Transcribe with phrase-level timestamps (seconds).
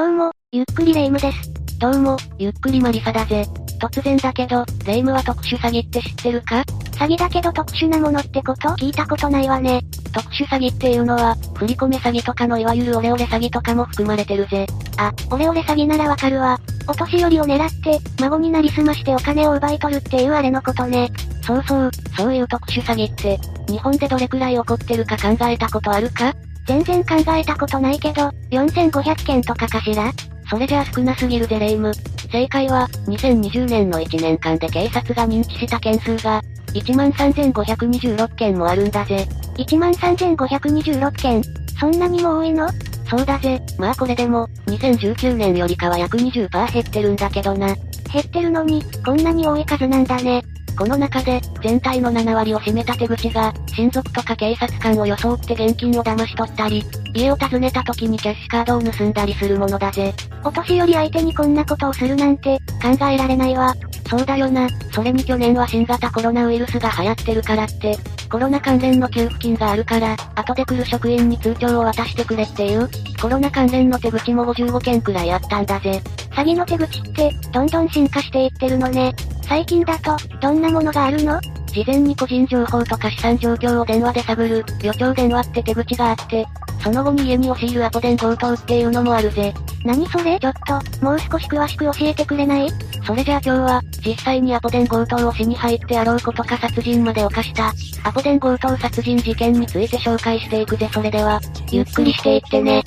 [0.00, 1.52] どうも、ゆっくりレ夢ムです。
[1.78, 3.44] どうも、ゆっくりマリサだぜ。
[3.78, 6.64] 突然だけど、レ夢ムは特殊詐欺って知ってるか？
[6.92, 8.70] 詐欺だけど特殊なものってこと？
[8.70, 9.82] 聞いたことないわね。
[10.14, 14.66] 特殊詐欺っていうのは、振り込め詐欺とかのいわゆるオレオレ詐欺とかも含まれてるぜ。
[14.96, 16.58] あ、オレオレ詐欺ならわかるわ。
[16.88, 21.10] お年寄りを狙って、孫になりすましてお金を奪い取るっていうあれのことね。
[21.42, 23.38] そうそう、そういう特殊詐欺って、
[23.68, 26.32] 日本でどれくらい起こってるか考えたことあるか？
[26.70, 30.12] 全然考えたことないけど、4500件とかかしら？
[30.48, 31.92] それじゃあ少なすぎるぜレ夢ム。
[32.30, 36.40] 正解は、2020年の1年間で警察が認知した件数が、
[36.72, 39.26] 13,526件もあるんだぜ。
[39.56, 41.42] 13,526件？
[41.80, 42.68] そんなにも多いの？
[43.08, 43.60] そうだぜ。
[43.76, 47.74] まあこれでも、2019年よりかは約20%減ってるんだけどな。
[48.12, 50.44] 減ってるのに、こんなに多い数なんだね。
[50.80, 60.14] この中で、全体の7割を占めた手口が、親族とか警察官を装って現金を騙し取ったり、家を訪ねた時にキャッシュカードを盗んだりするものだぜ。
[60.42, 63.74] お年寄り相手にこんなことをするなんて、考えられないわ。
[64.08, 64.70] そうだよな。
[64.90, 67.98] それに去年は新型コロナウイルスが流行ってるからって、
[68.30, 72.88] コロナ関連の給付金があるから、後で来る職員に通帳を渡してくれっていう、
[73.20, 76.00] コロナ関連の手口も55件くらいあったんだぜ。
[76.30, 79.14] 詐欺の手口って、どんどん進化していってるのね。
[79.50, 81.40] 最近だと、どんなものがあるの？
[81.66, 86.46] 事前に個人情報とか資産状況を電話で探る、予兆電話って手口があって、
[86.80, 89.52] その後に家に押し入るアポ電強盗っていうのもあるぜ。
[89.84, 90.38] 何それ？
[90.38, 92.68] ちょっと、もう少し詳しく教えてくれない？
[93.04, 97.72] それじゃあ今日は、実際にアポ電強盗をしに入ってあろうことか殺人まで犯した、
[98.04, 101.40] アポ電強盗殺人事件について紹介していくぜそれでは、
[101.72, 102.84] ゆっくりしていってね。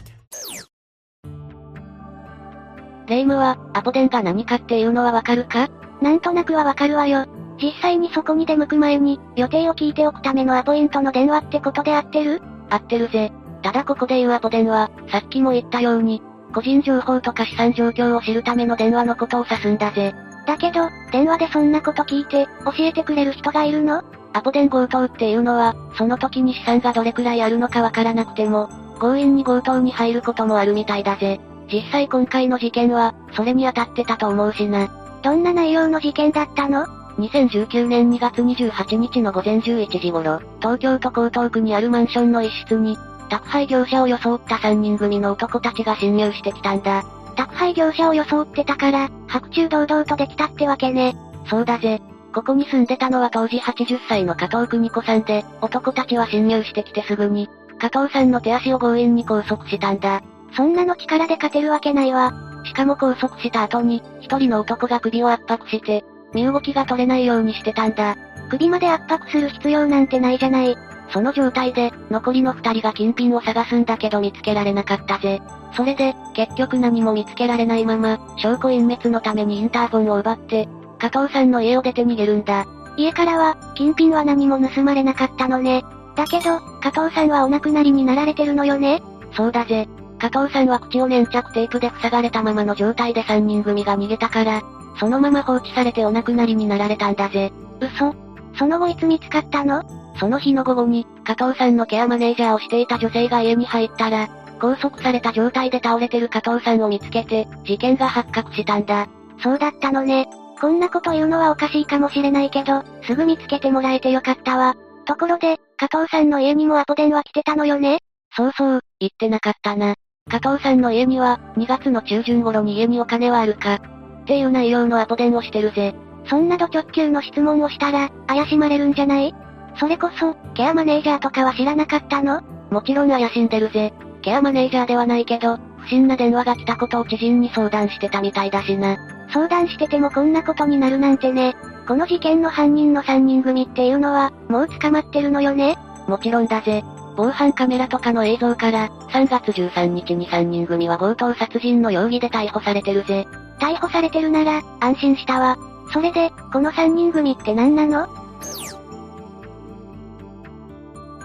[3.09, 5.67] レイムは、アポ電が何かっていうのはわかるか？
[6.03, 7.25] なんとなくはわかるわよ。
[7.61, 12.41] 実際にそこに出向く前に、予定を聞いておくためのアポイントの電話ってことで合ってる？
[12.69, 13.31] 合ってるぜ。
[13.61, 16.21] ただここで言うアポ電は、さっきも言ったように、
[16.53, 20.13] 個人情報とか資産状況を知るための電話のことを指すんだぜ。
[20.45, 24.03] だけど、電話でそんなこと聞いて、教えてくれる人がいるの？
[24.33, 31.39] アポ電強盗っていうのは、その時に資産がどれくらいあるのかわからなくても、強引に強盗に入ることもあるみたいだぜ。
[31.71, 34.89] 実際今回の事件は、それに当たってたと思うしな。
[35.23, 36.85] どんな内容の事件だったの
[37.17, 42.97] ？2019年2月28日の午前11時頃、東京都江東区にあるマンションの一室に、
[43.29, 47.05] 宅配業者を装った3人組の男たちが侵入してきたんだ。
[47.37, 51.15] 宅配業者を装ってたから、白昼堂々とできたってわけね。
[51.49, 52.01] そうだぜ。
[52.33, 57.47] ここに住んでたのは当時80歳の加藤邦子さんで、男たちは侵入してきてすぐに、
[57.79, 60.21] 加藤さんの手足を強引に拘束したんだ。
[60.55, 62.52] そんなの力で勝てるわけないわ。
[62.63, 66.03] しかも拘束した後に、一人の男が首を圧迫して、
[66.33, 68.15] 身動きが取れないようにしてたんだ。
[68.49, 70.75] 首まで圧迫する必要なんてないじゃない。
[71.09, 75.41] その状態で、残りの二人が金品を探すんだけど見つけられなかったぜ。
[75.75, 80.67] それで、結局何も見つけられないまま、証拠隠滅のためにインターフォンを奪って、
[80.99, 82.65] 加藤さんの家を出て逃げるんだ。
[82.97, 85.83] 家からは、金品は何も盗まれなかったのね。
[86.15, 89.01] だけど、加藤さんはお亡くなりになられてるのよね
[89.35, 89.87] そうだぜ。
[90.23, 94.61] 加藤さんは口を粘着テープで塞がれたままの状態で3人組が逃げたから、
[94.97, 97.51] そのまま放置されてお亡くなりになられたんだぜ。
[97.81, 98.15] 嘘
[98.57, 99.83] その後いつ見つかったの？
[100.17, 104.29] その日の午後に、加藤さんのケアマネージャーをしていた女性が家に入ったら、
[104.61, 109.09] 拘束された状態で倒れてる加藤さんを見つけて、事件が発覚したんだ。
[109.41, 110.29] そうだったのね。
[110.61, 114.75] こんなこと言うのはおかしいかもしれないけど、すぐ見つけてもらえてよかったわ。
[115.03, 117.97] ところで、加藤さんの家にもアポ電話来てたのよね？
[118.37, 119.95] そうそう、言ってなかったな。
[120.29, 125.93] 加藤さんの家には、2月の中旬頃に家にお金はあるかっていう内容のアポ電をしてるぜ。
[126.27, 129.35] そんなド直球の質問をしたら、怪しまれるんじゃない？
[129.79, 132.41] それこそ、ケアマネージャーとかは知らなかったの？
[132.71, 133.93] もちろん怪しんでるぜ。
[134.23, 138.97] ケアマネージャーではないけど、不審な電話が来たことを知人に相談してたみたいだしな。
[139.31, 141.55] 相談しててもこんなことになるなんてね。
[141.87, 145.75] この事件の犯人の3人組っていうのは、もう捕まってるのよね？
[146.07, 146.83] もちろんだぜ。
[147.15, 153.27] 防犯カメラとかの映像から、3月13日に3人組は強盗殺人の容疑で逮捕されてるぜ。
[153.59, 155.57] 逮捕されてるなら、安心したわ。
[155.91, 158.07] それで、この3人組って何なの？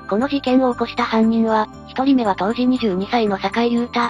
[0.09, 4.01] この事件を起こした犯人は、1人目は当時22歳の坂井優太、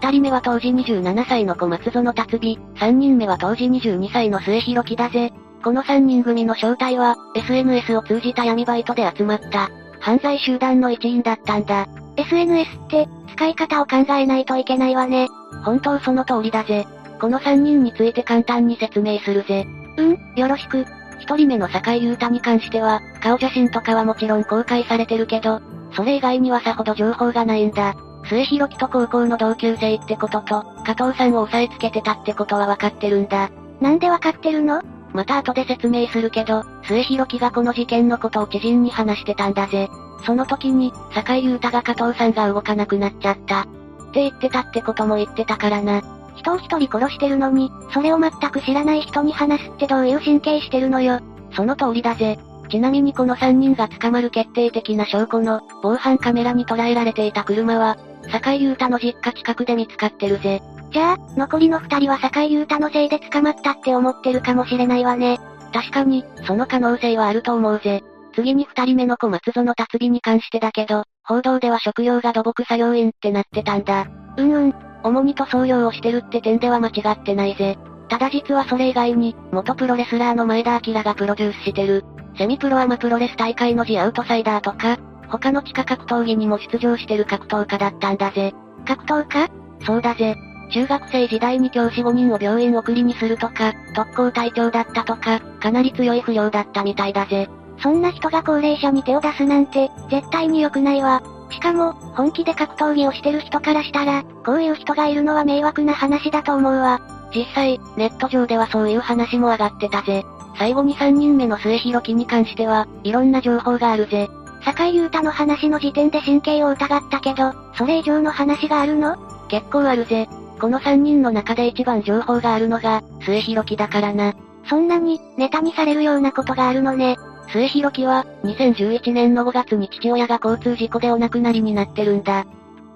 [0.00, 5.32] 2人目は当時27歳の小松園達美、3人目は当時22歳の末広樹だぜ。
[5.64, 9.70] この3人組の正体は、SNS を通じた闇バイトで集まった、
[10.06, 11.88] 犯罪集団の一員だったんだ。
[12.16, 15.26] SNS って、使い方を考えないといけないわね。
[15.64, 16.86] 本当その通りだぜ。
[17.20, 19.66] この3人について簡単に説明するぜ。
[19.96, 20.86] うん、よろしく。
[21.18, 25.60] 一人目の坂井優太に関しては、顔写真とかはもちろん公開されてるけど、
[25.96, 27.96] それ以外にはさほど情報がないんだ。
[28.28, 33.50] 末広樹と高校の同級生ってことと、加藤さんを押さえつけてたってことはわかってるんだ。
[33.80, 34.82] なんでわかってるの？
[35.16, 39.88] また後で説明するけど、末広樹がこの事件のことを知人に話してたんだぜ。
[40.26, 43.62] その時に、坂井優太が加藤さんが動かなくなっちゃった。
[43.62, 43.64] っ
[44.12, 46.02] て言ってたってことも言ってたからな。
[46.36, 51.20] 人を一人殺してるのに、それを全く知らない人に話すってどういう神経してるのよ。
[51.52, 52.38] その通りだぜ。
[52.68, 57.96] ちなみにこの3人が捕まる決定的な証拠の、防犯カメラに捉えられていた車は、
[58.30, 60.60] 坂井優太の実家近くで見つかってるぜ。
[60.90, 65.38] じゃあ、残りの二人は坂井優太のせいで捕まったって思ってるかもしれないわね。
[65.72, 68.02] 確かに、その可能性はあると思うぜ。
[68.34, 74.06] 次に二人目の小松園達美に関してだけど、報道では職業が土木作業員ってなってたんだ。
[74.36, 77.78] うんうん、主に塗装業をしてるって点では間違ってないぜ。
[78.08, 82.04] ただ実はそれ以外に、元プロレスラーの前田明がプロデュースしてる、
[82.38, 84.98] セミプロアマプロレス大会のジアウトサイダーとか、
[85.28, 88.54] 他の地下格闘技にも出場してる格闘家だったんだぜ。
[88.86, 89.48] 格闘家？
[89.84, 90.36] そうだぜ。
[90.70, 97.48] 中学生時代に教師5人を病院送りにするとか、特攻隊長だったとか、かなり強い不良だったみたいだぜ。
[97.78, 101.22] そんな人が高齢者に手を出すなんて、絶対に良くないわ。
[101.50, 107.00] しかも、本気で格闘技をしてる人からしたら、こういう人がいるのは迷惑な話だと思うわ。
[107.34, 110.24] 実際、ネット上ではそういう話も上がってたぜ。
[110.58, 114.28] 最後に3人目の末広樹に関しては、いろんな情報があるぜ。
[114.64, 119.16] 坂井優太の話の時点で神経を疑ったけど、それ以上の話があるの？
[119.48, 120.28] 結構あるぜ。
[120.60, 124.34] この3人の中で一番情報があるのが、末広樹だからな。
[124.68, 127.16] そんなに、ネタにされるようなことがあるのね。
[127.52, 132.46] 末広樹は、2011年の5月に父親が交通事故でお亡くなりになってるんだ。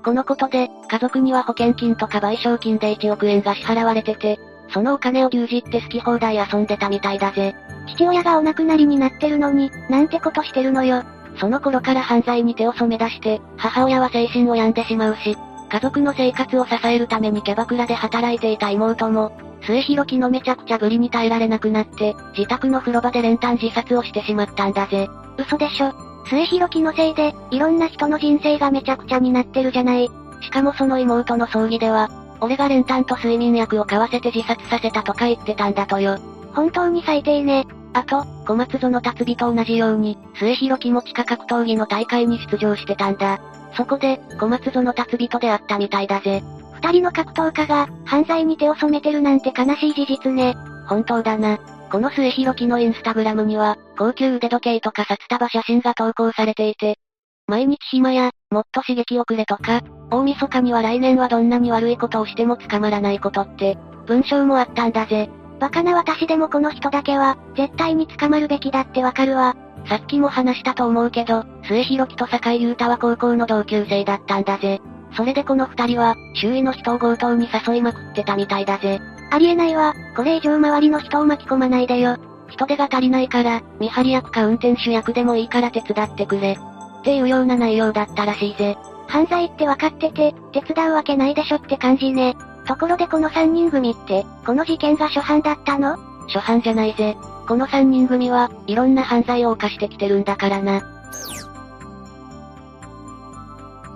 [0.05, 4.41] このことで、家族には保険金とか賠償金で1億円が支払われてて、
[4.73, 7.55] そのお金を牛耳って好き放題遊んでたみたいだぜ。
[7.89, 11.03] 父親がお亡くなりになってるのに、なんてことしてるのよ。
[11.39, 15.37] その頃から犯罪に手を染め出して、母親は精神を病んでしまうし、
[15.71, 19.33] 家族の生活を支えるためにキャバクラで働いていた妹も、
[19.63, 25.09] 末広木のめちゃくちゃぶりに耐えられなくなって、自宅の風呂場で練炭自殺をしてしまったんだぜ。
[25.39, 25.93] 嘘でしょ。
[26.27, 30.11] 末広木のせいで、いろんな人の人生がめちゃくちゃになってるじゃない。
[30.41, 36.19] しかもその妹の葬儀では、俺が練炭と睡眠薬を買わせて自殺させたとか言ってたんだとよ。
[36.53, 37.67] 本当に最低ね。
[37.93, 43.41] あと、小松園達美と同じように、末広木も地下格闘技の大会に出場してたんだ。
[43.75, 46.43] そこで、小松園達人と出会ったみたいだぜ。
[46.75, 50.57] 二人の格闘家が、犯罪に手を染めてるなんて悲しい事実ね。
[50.87, 51.59] 本当だな。
[51.91, 56.99] この末広木のインスタグラムには、高級腕時計とか札束写真が投稿されていて、
[57.47, 63.77] 毎日暇や、もっと刺激をくれとか、大晦日には来年はどんなに悪いことをしても捕まらないことって、
[64.07, 65.29] 文章もあったんだぜ。
[65.59, 69.57] バカな私でもこの人だけは、絶対に捕まるべきだってわかるわ。
[69.89, 74.81] さっきも話したと思うけど、末広樹と坂井優太は高校の同級生だったんだぜ。
[75.17, 79.01] それでこの二人は、周囲の人を強盗に誘いまくってたみたいだぜ。
[79.33, 79.95] ありえないわ。
[80.17, 82.17] これ以上周りの人を巻き込まないでよ。
[82.49, 86.59] 人手が足りないから、見張り役か運転手役でもいいから手伝ってくれ。
[87.01, 88.77] っていうような内容だったらしいぜ。
[89.09, 92.37] 犯罪って分かってて、手伝うわけないでしょって感じね。
[92.67, 95.97] ところでこの三人組って、この事件が初犯だったの？
[96.29, 97.17] 初犯じゃないぜ。
[97.51, 100.85] この三人組は、いろんな犯罪を犯してきてるんだからな。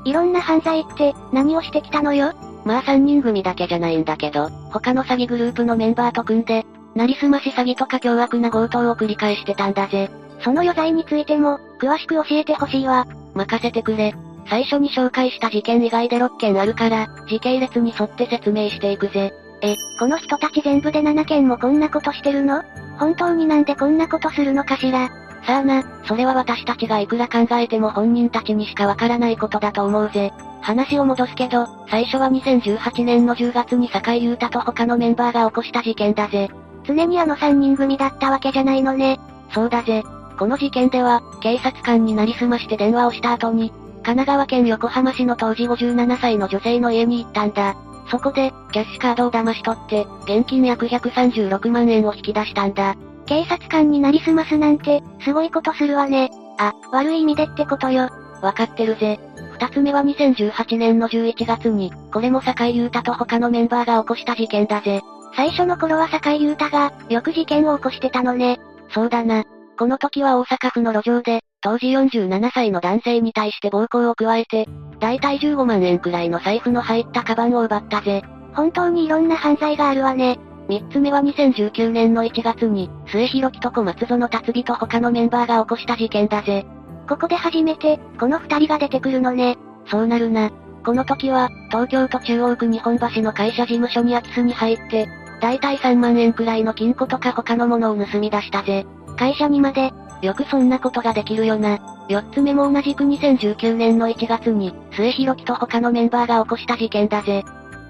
[0.05, 2.33] いろんな犯罪って、何をしてきたのよ？
[2.65, 10.11] まあ三人組だけじゃないんだけど、他の詐欺グループのメンバーと組んで、なりすまし詐欺とか凶悪な強盗を繰り返してたんだぜ。
[10.41, 13.07] その余罪についても、詳しく教えてほしいわ。
[13.35, 14.17] 任せてくれ。
[14.49, 19.33] 最初に紹介した事件以外で6件あるから、時系列に沿って説明していくぜ。
[19.63, 22.65] え、この人たち全部で7件もこんなことしてるの？
[22.99, 25.09] 本当になんでこんなことするのかしら
[25.47, 30.33] さあな、それは私たちがいくら考えても本人たちにしかわからないことだと思うぜ。
[30.63, 36.49] 話を戻すけど、最初は2018年の10月に坂井優太と他のメンバーが起こした事件だぜ。
[36.85, 39.21] 常にあの3人組だったわけじゃないのね。
[39.53, 40.03] そうだぜ。
[40.39, 43.71] この事件では、警察官になりすまして電話をした後に、
[44.03, 47.77] 神奈川県横浜市の当時57歳の女性の家に行ったんだ。
[48.11, 52.97] そこで、キャッシュカードを騙し取って、現金約136万円を引き出したんだ。
[53.27, 56.31] 警察官になりすますなんて、すごいことするわね。
[56.59, 58.11] あ、悪い意味でってことよ。
[58.43, 59.19] わかってるぜ。
[59.55, 65.01] 二つ目は2018年の11月に、これも坂井優太と他のメンバーが起こした事件だぜ。
[65.37, 68.61] 最初の頃は坂井優太が、よく事件を起こしてたのね。
[68.91, 69.45] そうだな。
[69.79, 74.69] この時は大阪府の路上で、当時47歳の男性に対して暴行を加えて、
[75.05, 78.23] だいたい15万円くらいの財布の入ったカバンを奪ったぜ。
[78.55, 80.39] 本当にいろんな犯罪があるわね。
[80.67, 86.65] 三つ目は2019年の1月に、末広木と小松園達美と他のメンバーが起こした事件だぜ。
[87.07, 89.59] ここで初めて、この二人が出てくるのね。
[89.91, 90.51] そうなるな。
[90.87, 95.07] この時は、東京都中央区日本橋の会社事務所に空き巣に入って、
[95.43, 98.87] だいたい3万円くらいの金庫とか他のものを盗み出したぜ。
[99.19, 99.93] 会社にまで、
[100.25, 101.79] よくそんなことができるよな。
[102.09, 107.45] 四つ目も同じく2019年の1月に、末広樹と他のメンバーが起こした事件だぜ。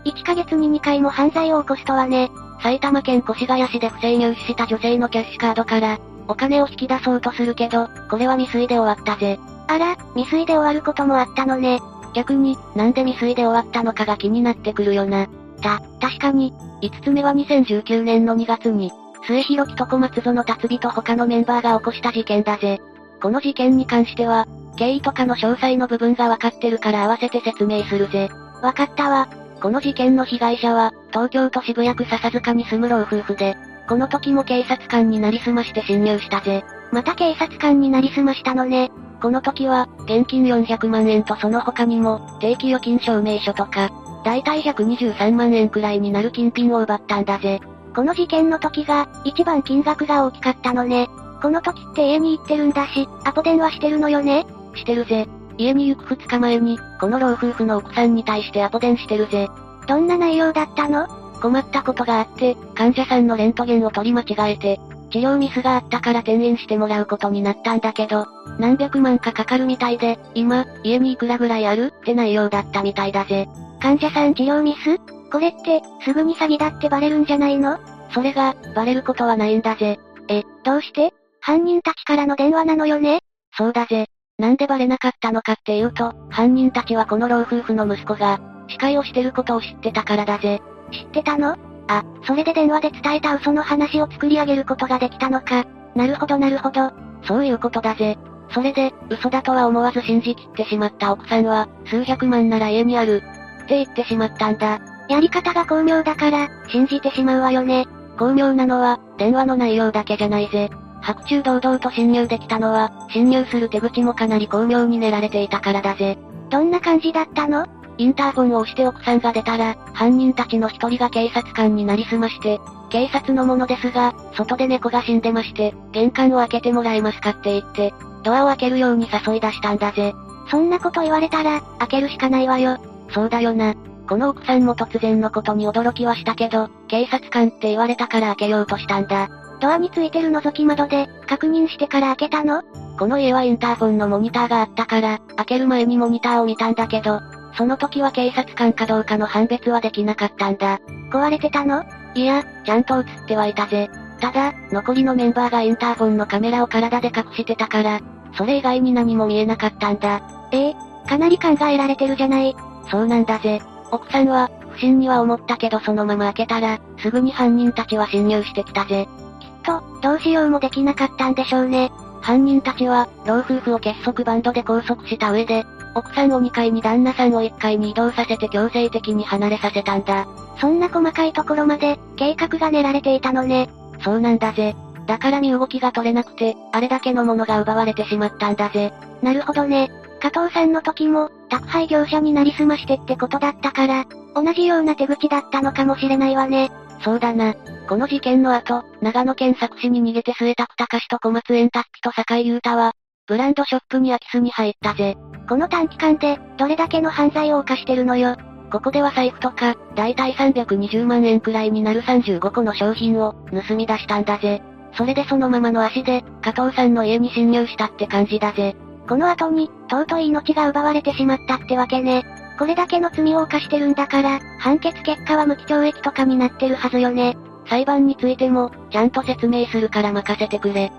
[0.05, 2.31] 1ヶ月に2回も犯罪を起こすとはね。
[2.63, 5.99] 埼玉県越谷市で不正入手した女性のキャッシュカードから、
[6.29, 9.39] お金を引き出そうとするけど、これは未遂で終わったぜ。
[9.67, 11.81] あら、未遂で終わることもあったのね。
[12.15, 15.27] 逆に、なんで未遂で終わったのかが気になってくるよな。
[15.61, 16.53] た、確かに。
[16.83, 18.93] 5つ目は2019年の2月に、
[19.27, 22.81] 末広木と小松園達美と他のメンバーが起こした事件だぜ。
[23.23, 28.29] この事件に関しては、経緯とかの詳細の部分がわかってるから合わせて説明するぜ。
[28.63, 29.29] わかったわ。
[29.61, 33.57] この事件の被害者は、東京都渋谷区笹塚に住む老夫婦で、
[33.89, 36.65] この時も警察官になりすまして侵入したぜ。
[36.93, 38.91] また警察官になりすましたのね。
[39.23, 43.91] この時は、現金400万円とその他にも、定期預金証明書とか、
[44.25, 47.61] だいたい123万円くらいになる金品を奪ったんだぜ。
[47.95, 51.09] この事件の時が、一番金額が大きかったのね。
[51.41, 54.47] この時って家に行ってるんだし、アポ電話してるのよね？
[54.75, 55.29] してるぜ。
[55.57, 59.49] 家に行く2日前に、この老夫婦の奥さんに対してアポ電してるぜ。
[59.87, 61.07] どんな内容だったの？
[61.41, 68.27] 困ったことがあって、患者さんのレントゲンを取り間違えて、治療ミスがあったから転院してもらうことになったんだけど、
[68.59, 71.93] 何百万かかかるみたいで、今、家にいくらぐらいある？
[72.01, 73.47] って内容だったみたいだぜ。
[73.81, 74.99] 患者さん治療ミス？
[75.35, 77.81] これって、すぐに詐欺だってバレるんじゃないの？
[78.13, 79.99] それが、バレることはないんだぜ。
[80.29, 81.13] え、どうして？
[81.41, 83.19] 犯人たちからの電話なのよね？
[83.59, 84.07] そうだぜ。
[84.39, 88.39] なんでバレなかったのかっていうと、犯人たちはこの老夫婦の息子が、
[88.69, 90.63] 司会をしてることを知ってたからだぜ。
[90.93, 91.57] 知ってたの？
[91.89, 95.67] あ、それで電話で伝えた嘘の話を作り上げることができたのか。
[95.97, 96.93] なるほどなるほど。
[97.27, 98.19] そういうことだぜ。
[98.51, 103.21] それで、嘘だとは思わず信じきってしまった奥さんは、数百万なら家にある。
[103.65, 104.79] って言ってしまったんだ。
[105.09, 107.87] やり方が巧妙だから、信じてしまうわよね。
[108.19, 110.71] 巧妙なのは、電話の内容だけじゃないぜ。
[111.03, 116.17] 白昼堂々と侵入できたのは、侵入する手口もかなり巧妙に練られていたからだぜ。
[116.51, 117.67] どんな感じだったの？
[117.99, 122.59] インターフォンを押して奥さんが出たら、犯人たちの一人が警察官になりすまして、
[122.91, 127.93] 警察のものですが、外で猫が死んでまして、玄関を開けてもらえますかって言って、
[128.23, 130.15] ドアを開けるように誘い出したんだぜ。
[130.51, 132.79] そんなこと言われたら、開けるしかないわよ。
[133.11, 133.75] そうだよな。
[134.09, 139.29] この奥さんも突然のことに驚きはしたけど、警察官って言われたから開けようとしたんだ。
[139.61, 142.63] ドアについてる覗き窓で、確認してから開けたの？
[142.99, 147.21] この家はインターフォンのモニターがあったから、開ける前にモニターを見たんだけど、
[147.57, 150.81] その時は警察官かどうかの判別はできなかったんだ。
[151.11, 151.85] 壊れてたの？
[152.15, 153.89] いや、ちゃんと映ってはいたぜ。
[154.21, 158.01] ただ、残りのメンバーがインターフォンのカメラを体で隠してたから、
[158.37, 160.21] それ以外に何も見えなかったんだ。
[160.53, 160.75] ええ
[161.09, 162.55] かなり考えられてるじゃない。
[162.91, 163.61] そうなんだぜ。
[163.91, 169.09] 奥さんは、不審には思ったけどそのまま開けたら、すぐに犯人たちは侵入してきたぜ。
[169.41, 171.91] きっと、どうしようもできなかったんでしょうね。
[172.21, 175.65] 犯人たちは、老夫婦を結束バンドで拘束した上で、
[175.95, 180.27] 奥さんを2階に旦那さんを1階に移動させて強制的に離れさせたんだ。
[180.61, 183.69] そんな細かいところまで、計画が練られていたのね。
[184.03, 184.75] そうなんだぜ。
[185.07, 188.93] だから身動きが取れなくて、あれだけのものが奪われてしまったんだぜ。
[189.23, 189.91] なるほどね。
[190.21, 196.71] 加藤さんの時も、宅配業者になりすましてってことだったから、同じような手口だったのかもしれないわね。
[197.03, 197.55] そうだな。
[197.89, 202.93] この事件の後、長野県佐久市に逃げて末田隆と小松園達と坂井優太は、
[203.27, 205.17] ブランドショップに空き巣に入ったぜ。
[205.49, 208.37] この短期間で、どれだけの犯罪を犯してるのよ。
[208.73, 213.35] ここでは財布とか、だいたい320万円くらいになる35個の商品を、
[213.69, 214.63] 盗み出したんだぜ。
[214.97, 218.75] それでそのままの足で、加藤さんの家に侵入したって感じだぜ。
[219.09, 222.25] この後に、尊い命が奪われてしまったってわけね。
[222.59, 227.37] これだけの罪を犯してるんだから、判決結果は無期懲役とかになってるはずよね。
[227.69, 230.93] 裁判についても、ちゃんと説明するから任せてくれ。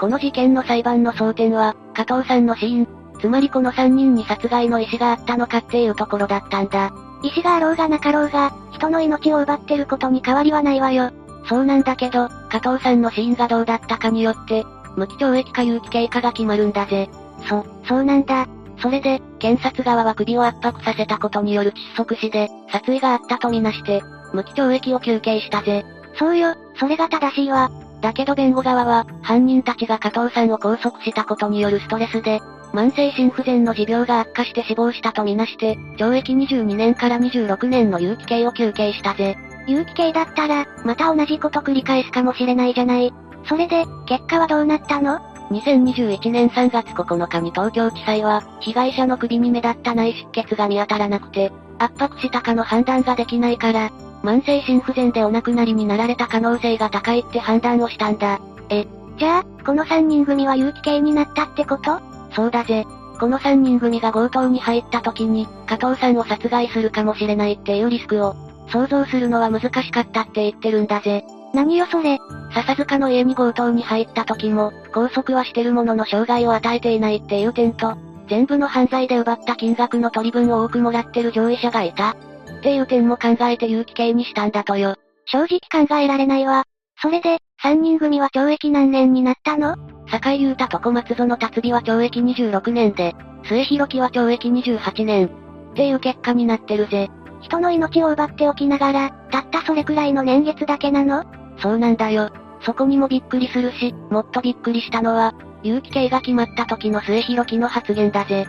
[0.00, 2.88] この事件の裁判の争点は、加藤さんの死因、
[3.20, 6.92] つまりこの3人に殺害の意思があったのかっていうところだったんだ。
[7.22, 11.12] 意思があろうがなかろうが、人の命を奪ってることに変わりはないわよ。
[11.48, 17.08] そうなんだけど、加藤さんの死因がどうだったかによって、無期懲役か有期経過が決まるんだぜ。
[17.48, 18.46] そ、そうなんだ。
[18.76, 24.02] それで、検察側は首を圧迫させたことによる窒息死で、殺意があったとみなして、
[24.34, 25.86] 無期懲役を求刑したぜ。
[26.18, 27.70] そうよ、それが正しいわ。
[28.02, 32.40] だけど弁護側は、犯人たちが加藤さんを拘束したことによるストレスで、
[32.74, 39.38] 慢性心不全の持病が悪化して死亡したとみなして、懲役22年から26年の有期刑を求刑したぜ。
[39.66, 43.12] 有期刑だったら、また同じこと繰り返すかもしれないじゃない。
[43.46, 45.18] それで、結果はどうなったの
[45.50, 53.90] ？2021年3月9日に東京地裁は、被害者の首に目立った内出血が見当たらなくて、圧迫したかの判断ができないから、
[54.22, 58.40] 慢性心不全でお亡くなりになられた可能性が高いって判断をしたんだ。
[58.68, 58.86] え、
[59.18, 62.00] じゃあ、この3人組は有機系になったってこと？
[62.34, 62.86] そうだぜ。
[63.20, 68.34] この3人組が強盗に入った時に、加藤さんを殺害するかもしれないっていうリスクを、
[68.72, 71.24] 想像するのは難しかったって言ってるんだぜ。
[71.52, 72.18] 何よそれ。
[72.54, 77.94] 笹塚の家に強盗に入った時も、拘束はしてるものの障害を与えていないっていう点と、
[78.28, 82.10] 全部の犯罪で奪った金額の取り分を多くもらってる上位者がいた。
[82.10, 82.14] っ
[82.62, 84.96] ていう点も考えて有機刑にしたんだとよ。
[85.26, 86.64] 正直考えられないわ。
[87.00, 89.76] それで、3人組は懲役何年になったの？
[90.10, 93.14] 坂井優太と小松園達美は懲役26年で、
[93.44, 95.26] 末広木は懲役28年。
[95.72, 97.10] っていう結果になってるぜ。
[97.42, 101.24] 人の命を奪っておきながら、たったそれくらいの年月だけなの？
[101.58, 102.30] そうなんだよ。
[102.64, 108.46] そこにもびっくりするし、もっとびっくりしたのは、有期刑が決まった時の末広木の発言だぜ。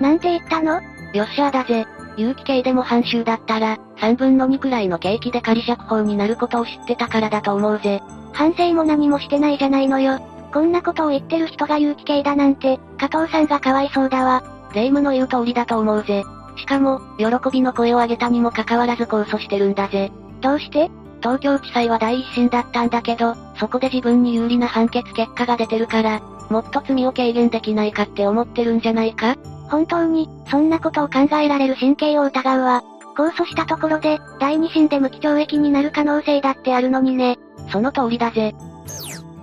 [0.00, 0.80] なんて言ったの？
[1.14, 1.86] よっしゃーだぜ。
[2.16, 8.02] 有期刑でも半周だったら、3分の2くらいの刑期で仮釈放になることを知ってたからだと思うぜ。
[8.32, 10.18] 反省も何もしてないじゃないのよ。
[10.52, 14.42] こんなことを言ってる人が有期刑だなんて、加藤さんがかわいそうだわ。
[14.74, 16.24] 霊夢の言う通りだと思うぜ。
[16.56, 20.12] しかも、喜びの声を上げたにもかかわらず控訴してるんだぜ。
[20.40, 20.90] どうして？
[21.20, 29.36] 東京地裁は第一審だったんだけど、そこで自分に有利な判決結果が出てるから、もっと罪を軽減できないかって思ってるんじゃないか？
[29.70, 32.82] 本当に、そんなことを考えられる神経を疑うわ。
[33.16, 37.38] 控訴したところで、第二審で無期懲役になる可能性だってあるのにね。
[37.70, 38.54] その通りだぜ。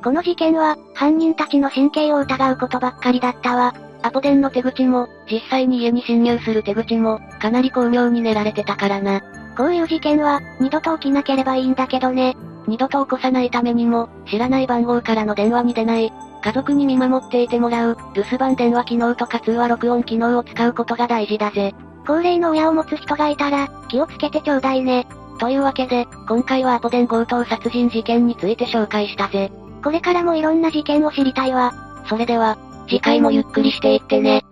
[0.04, 3.74] この事件は、犯人たちの神経を疑うことばっかりだったわ。
[4.02, 9.22] アポ電の手口も、実際に家に侵入する手口も、かなり巧妙に練られてたからな。
[9.58, 12.38] こういう事件は、二度と起きなければいいんだけどね。
[12.68, 21.74] 二度と起こさないためにも、知らない番号からの電話に出ない、家族に見守っていてもらう、留守番電話機能とか通話録音機能を使うことが大事だぜ。
[22.08, 25.08] 高齢の親を持つ人がいたら、気をつけてちょうだいね。
[25.40, 29.52] というわけで、今回はアポ電強盗殺人事件について紹介したぜ。
[29.84, 31.74] これからもいろんな事件を知りたいわ。
[32.08, 32.58] それでは、
[32.90, 34.44] 次回もゆっくりしていってね。